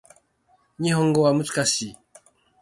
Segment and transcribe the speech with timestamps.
[0.79, 1.97] 日本語は難しい